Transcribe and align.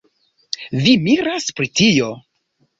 Vi 0.85 0.95
miras 1.09 1.53
pri 1.61 1.71
tio? 1.83 2.11